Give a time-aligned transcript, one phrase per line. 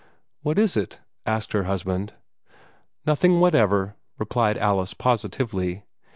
[0.41, 2.15] "What is it?" asked her husband.
[3.05, 5.83] "Nothing whatever," replied Alice, positively.